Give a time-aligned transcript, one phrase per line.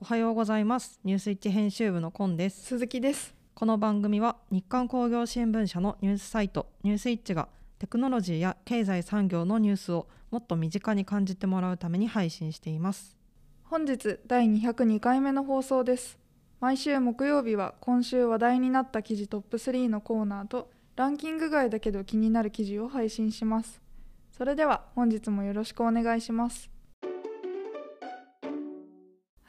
[0.00, 1.00] おはようございます。
[1.02, 2.66] ニュースイッチ編集部のコンです。
[2.66, 3.34] 鈴木です。
[3.56, 7.48] この番組は日刊工業新聞社のニュースサイトニュースイッチが
[7.80, 13.16] テクノロジーや経済産業のニュースをもっと身近に感じてもらうために配信しています。
[13.64, 16.16] 本日第202回目の放送です。
[16.60, 23.82] 毎週木曜日は今週話題になった記事トップ3のコーナーとランキング外だけど気になる記事を配信します。
[24.30, 26.70] それでは本日もよろしくお願いします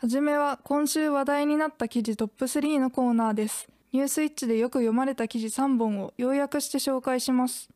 [0.01, 3.67] はじめは今週話題になった記事トップ3のコーナーです。
[3.91, 7.69] ニュースイッチでよく読まれた記事3本を要約して紹介します。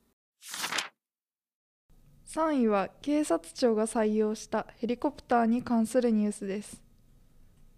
[2.27, 6.81] 3位は警察庁が採用したヘリコプターに関するニュースです。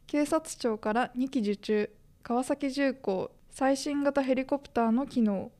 [0.05, 1.89] 警察庁から2機受注、
[2.21, 5.51] 川崎重工最新型ヘリコプターの機能。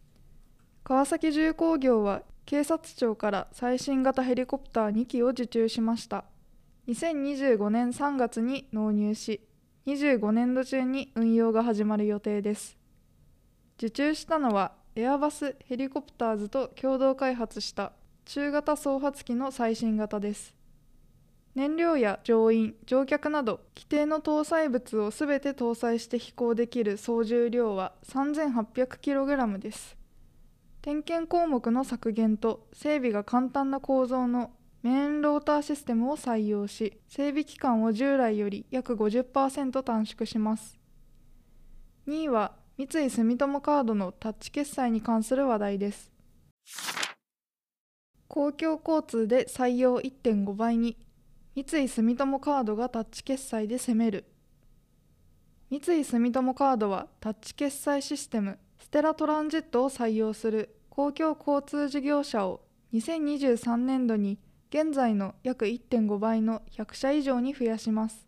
[0.83, 6.25] 川崎重工業は警察庁から最新型ヘリコプター2機を受注しました。
[6.87, 9.41] 2025年3月に納入し
[9.87, 12.77] 25年度中に運用が始まる予定です。
[13.77, 17.91] 受注したのはエアバスヘリコプターズと共同開発した
[18.25, 20.53] 中型総発機の最新型です。
[21.55, 29.97] 燃料や乗員乗客など規定の搭載物をすべて搭載して飛行できる総重量は 3800kg です。
[30.83, 34.51] 点検項目の削減と整備が簡単な構造の
[34.85, 40.77] メインローターシステムを採用し整備期間を従来より約50%短縮します。
[42.07, 46.11] 2位は三井住友カードのタッチ決済に関する話題です。
[48.27, 50.95] 公共交通で採用1.5倍に
[51.55, 54.25] 三井住友カードがタッチ決済で攻める。
[55.71, 62.61] 三井住友カードはタッチ決済システムステラトランジットを採用する公共交通事業者を
[62.93, 64.37] 2023年度に
[64.69, 68.27] 現在の約1.5倍の100社以上に増やします。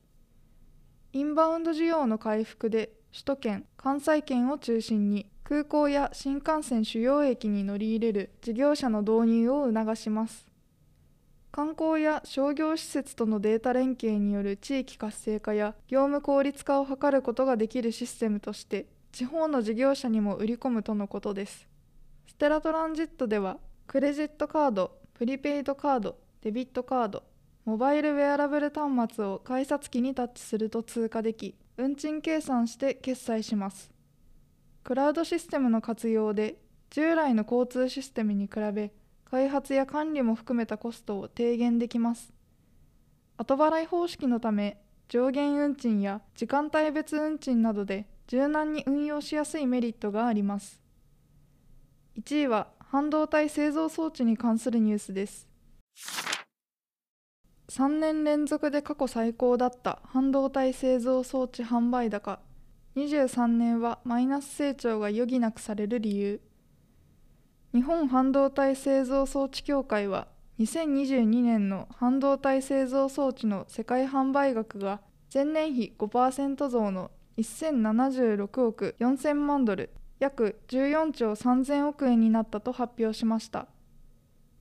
[1.13, 10.47] インバウンド需要の回復で首都圏、関西圏を中心に空港や新幹線主要駅に乗り入れる事業者の導入を促します。
[11.51, 21.67] 観光や商業施設とのデータ連携による地域活性化や業務効率化を図ることができるシステムとして地方の事業者にも売り込むとのことです。
[22.27, 27.23] ステラトランジットではクレジットカード、プリペイドカード、デビットカード。
[27.65, 33.91] モバイルウェアラブル端末を改札機にタッチすると通過でき運賃計算して決済します。
[34.85, 36.55] クラウドシステムの活用で
[36.89, 38.93] 従来の交通システムに比べ
[39.25, 42.31] 開発や管理も含めたコストを低減できます。
[43.35, 50.81] 後払い方式のため上限運賃や時間帯別運賃などで柔軟に運用しやすいメリットがあります。
[52.17, 55.45] 1位は半導体製造装置に関するニュースです。
[57.69, 62.39] 3年連続で過去最高だった半導体製造装置販売高。
[62.95, 66.41] 23年はマイナス成長が余儀なくされる理由。
[67.73, 70.27] 日本半導体製造装置協会は
[70.59, 75.01] 2022年の半導体製造装置の世界販売額が
[75.31, 83.67] 前年比5%増の1076億4000万ドル約14兆3000億円になったと発表しました。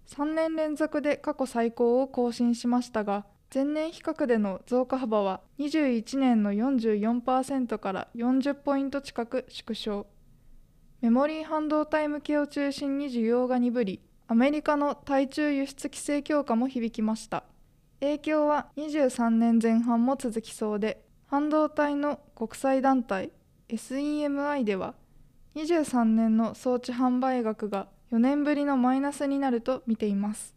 [0.06, 10.06] 3年連続で過去最高を更新しましたが前年比較での増加幅は21年の44%から40ポイント近く縮小。
[11.00, 17.45] メモリー半導体向けを中心に需要が鈍りアメリカの対中輸出規制強化も響きました。
[18.00, 23.31] 影響は23年前半も続きそうで半導体の国際団体
[23.69, 24.95] SEMI では
[25.55, 30.55] 23年の装置販売額が4年ぶりのマイナスになると見ています。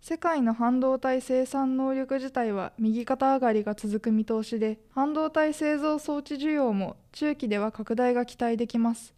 [0.00, 9.14] 世界の半導体生産能力自体は右肩上がりが続く見通しで半導体製造装置需要も中期では拡大が期待できます。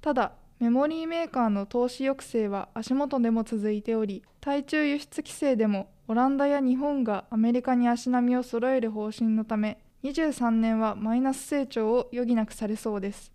[0.00, 13.32] ただメモリーメーカーの投資抑制は足元でも続いており対中輸出規制でもオランダや日本がアメリカに足並みを揃える方針のため23年はマイナス成長を余儀なくされそうです。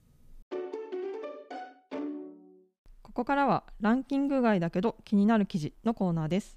[3.18, 6.56] ここからはランキング外だけど気になる記事のコーナーです。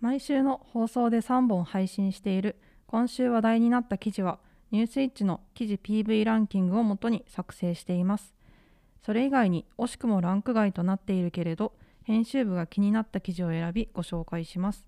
[0.00, 2.56] 毎週の放送で3本配信している
[2.86, 4.38] 今週話題になった記事は
[4.70, 8.34] ニュースイッチの記事 PV ランキングをもとに作成しています。
[9.02, 14.86] それ以外に惜しくもランク外となっているけれど編集部が気になった記事を選びご紹介します。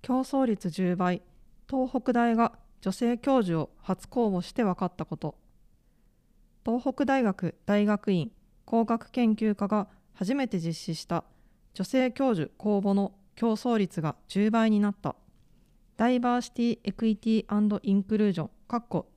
[0.00, 1.20] 競争率10倍
[1.68, 5.34] 東北大が女性教授を初公募して分かったこと
[6.66, 8.32] 東北大学大学院
[8.64, 11.22] 工学研究科が初めて実施した
[11.74, 15.14] 女性教授公募の競争率が10倍になった。
[15.96, 18.50] ダイバーシティ・エクイティインクルージョン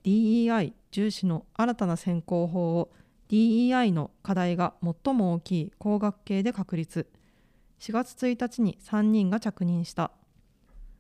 [0.04, 2.92] DEI 重視の新たな選考法を
[3.30, 7.08] DEI の課題が最も大きい工学系で確立。
[7.80, 10.12] 4月1日に3人が着任した。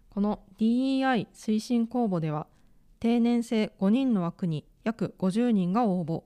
[0.09, 2.47] この DEI 推進公募では
[2.99, 6.23] 定年制5人の枠に約50人が応募。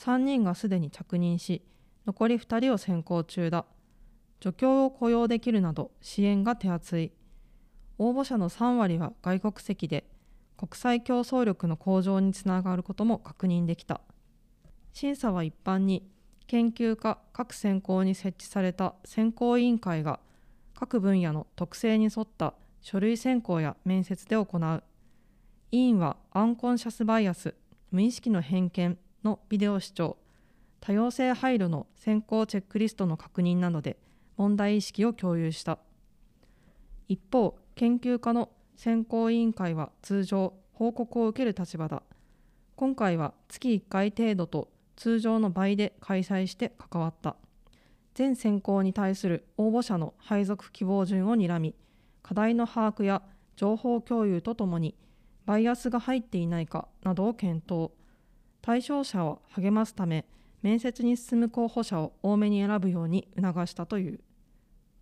[0.00, 1.62] 3人がすでに着任し
[2.06, 3.66] 残り2人を選考中だ。
[4.42, 7.12] 助教を雇用できるなど支援が手厚い。
[7.98, 10.06] 応募者の3割は外国籍で
[10.56, 14.00] 国際競争力の向上につながることも確認できた。
[14.94, 16.10] 審査は一般に
[16.46, 20.18] 研究家各専攻に設置された選考委員会が
[20.74, 24.82] 各分野の特性に沿った書類選考や面接で行う。
[25.72, 27.54] 委員はアンコンシャスバイアス
[27.90, 30.16] 無意識の偏見のビデオ視聴
[30.80, 33.98] 多様性配慮の選考チェックリストの確認などで
[34.36, 35.78] 問題意識を共有した。
[37.08, 42.02] 一方研究家の選考委員会は通常報告を受ける立場だ。
[42.76, 47.36] 今回は月1回程度と通常の倍で開催して関わった。
[48.14, 51.74] 全選考に対する応募者の配属希望順をにらみ
[52.22, 53.22] 課題の把握や
[53.56, 54.94] 情報共有とともに
[55.46, 57.92] バイアスが入っていないかなどを検討。
[58.62, 60.26] 対象者を励ますため
[60.62, 64.20] 面接に進む候補者を多めに選ぶように促したという。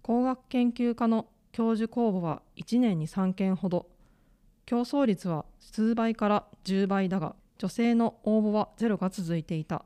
[0.03, 3.87] 工学研究科の教授公募は1年に3件ほど。
[4.67, 9.85] 競争率は数倍から10倍だが女性の応募はゼロが続いていた。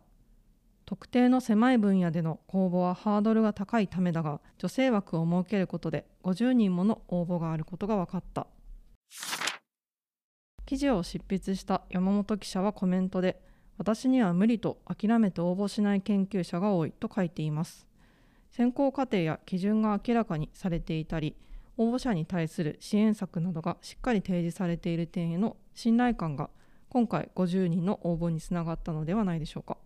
[0.84, 8.46] 特定の狭い分野での公募はハードルが高いためだが女性枠を設けることで50人もの応募があることが分かった。
[10.66, 13.40] 記事を執筆した山本記者はコメントで
[13.78, 17.86] 私には無理と諦めて応募しない研究者が多いと書いています。
[18.50, 21.34] 選考過程や基準が明らかにされていたり
[21.78, 26.50] 応募者に対する支援策などがしっかり提示されている点への信頼感が
[26.90, 29.78] 今回50人の応募につながったのではないでしょうか。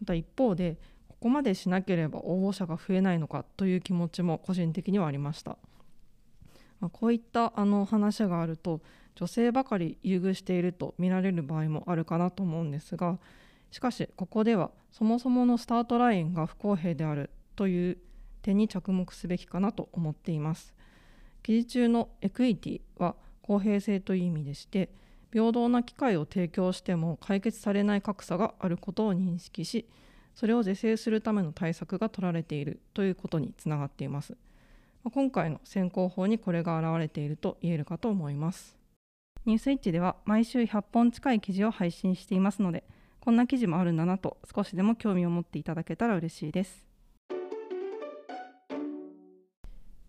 [0.00, 0.76] また一方で
[1.08, 5.56] ここまでしなければ応募者が増えないのかという気持ちも個人的にはありました、
[6.80, 8.82] まあ、こういったあの話があると
[9.16, 13.18] 女性ばかり優遇していると見られる場合もあるかなと思うんですが
[13.70, 17.98] しかしここではそもそものスタートラインが不公平であるという
[18.42, 20.74] 点に着目すべきかなと思っています。
[21.42, 24.90] 記事中のエクイティは公平性という意味でして
[25.32, 29.86] 平等な機会を提供しても解決されない格差があることを認識し
[30.34, 34.36] それを是正するための対策が取られているということにつながっています。
[35.12, 38.83] 今回の選考法にこれが現れていると言えるかと思います。
[39.46, 42.82] ニュースイッチでは毎週100本近い記事を配信していますので
[43.20, 46.86] こんな記事もあるんだなと少しでも興味を持っていただけたら嬉しいです。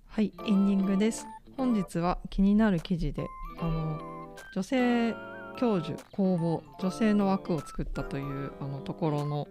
[0.08, 1.26] はいエンディングです。
[1.58, 3.28] 本日は気になる記事で
[3.60, 4.00] あの
[4.54, 5.14] 女性
[5.58, 9.48] 教授公募女性の枠を作ったというあのところの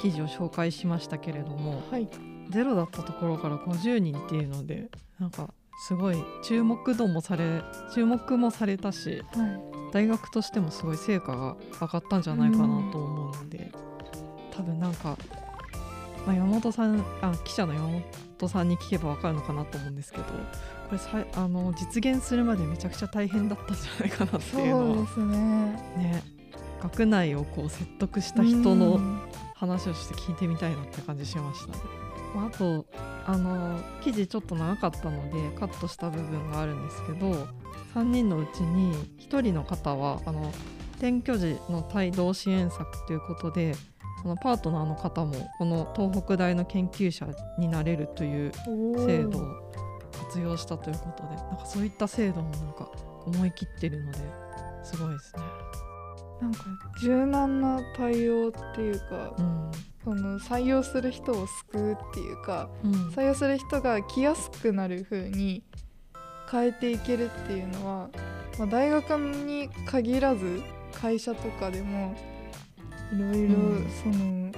[0.00, 2.08] 記事を紹介しましたけれども、はい、
[2.50, 7.62] ゼロだったところから50人っていうのでなんかすごい注目度もされ
[7.94, 13.72] 注目もされたし、はい、大学としてもすごい成果が上がったんじゃないかなと思うので、
[14.52, 15.16] 多分なんか、
[16.26, 18.02] まあ、山本さんあ記者の山本
[18.40, 20.30] トさんに聞けば分かるのかなと思うんですけどこ
[20.92, 25.36] れさあの実現するまでめちゃくちゃ大変だったんじゃないかなっていうのはですね
[25.96, 26.22] ね
[26.82, 28.98] 学内をこう説得した人の
[29.54, 32.09] 話をして聞いてみたいなって感じしましたね。
[32.34, 32.86] まあ、あと
[33.26, 37.48] あの記事ちょっと長かったのでカットした部分があるんですけど
[37.94, 40.52] 3人のうちに1人の方はあの
[40.98, 43.74] 転居時の帯同支援策ということで
[44.22, 47.26] そのパートナーの方もこの東北大の研究者
[47.58, 48.52] になれるという
[49.06, 49.72] 制度を
[50.12, 52.90] 活用したということでなんかそういった制度もなんか
[53.26, 54.18] 思い切ってるので
[54.84, 55.42] すごいですね。
[56.40, 56.64] なんか
[57.02, 59.70] 柔軟な対応っていうか、うん、
[60.04, 65.62] その採用する人を救うっていうか、うん、採用する人が来やすくなる風に
[66.50, 68.08] 変えていけるっていうのは、
[68.58, 72.16] まあ、大学に限らず会社とかでも
[73.12, 73.54] いろいろ
[74.02, 74.50] その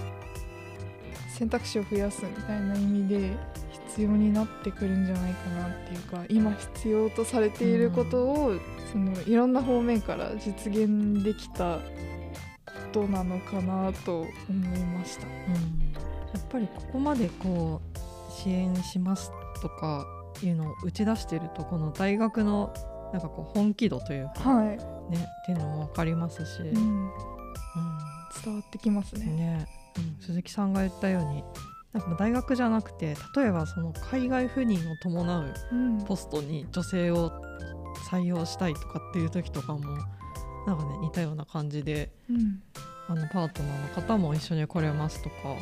[1.29, 3.37] 選択肢を増やすみたいな意味で
[3.93, 8.55] 必要になってくるんじゃないかなっていうか今必要とされていることを
[8.91, 11.83] そのいろんな方面から実現できたこ
[12.93, 14.29] となのかなと思
[14.77, 15.27] いました。
[15.27, 19.31] うん、やっぱりここまでこう支援します
[19.61, 20.07] とか
[20.43, 22.73] いうのを打ち出しているとこの大学の
[23.13, 24.79] なんかこう本気度というか、はい、ね
[25.43, 27.11] っていうのも分かりますし、うん、うん。
[28.43, 29.27] 伝わってきますね。
[29.27, 29.67] ね。
[29.99, 31.45] うん、鈴木さんが言ったように
[31.93, 35.55] なんか大学じゃなくて例えばその海外赴任を伴う
[36.07, 37.31] ポストに女性を
[38.11, 39.81] 採用したいとかっていう時とかも
[40.67, 42.63] なんかね似たような感じでうん。
[43.09, 45.61] あのパートナーの方も一緒に来れますとかなんか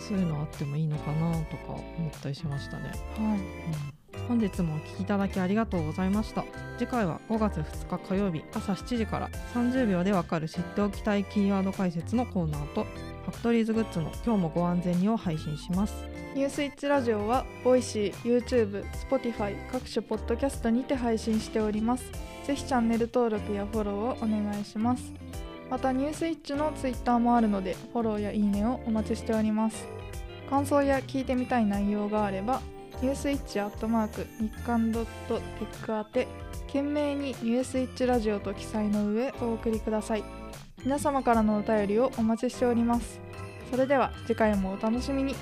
[0.00, 2.88] そういうのあってもいいのかなとか思ったりしましたね。
[2.88, 6.44] はい本日もお聞きいただきありがとうございました。
[6.78, 15.94] 次回は5月2日火曜日朝7時から30秒でわかる知っておきたいキーワード解説のコーナーとファクトリーズグッズの今日もご安全にを配信します。
[16.34, 22.04] ニュースイッチラジオはボイシー、YouTube、Spotify 各種ポッドキャストにて配信しております。
[22.46, 25.12] ぜひチャンネル登録やフォローをお願いします。
[25.68, 29.86] またニュースイッチの Twitter もあるのでフォローやいいねをお待ちしております。
[30.48, 32.60] 感想や聞いてみたい内容があれば
[33.02, 36.28] ニュースイッチアットマーク日刊ドット tech 宛て
[36.66, 40.24] 件名にニュースイッチラジオと記載の上お送りください。
[40.84, 43.20] 皆様からのお便りをお待ちしております。
[43.70, 45.34] それでは次回もお楽しみに。